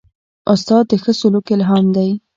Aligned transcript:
استاد 0.53 0.83
د 0.89 0.93
ښه 1.03 1.11
سلوک 1.19 1.45
الهام 1.55 1.85
دی. 1.95 2.09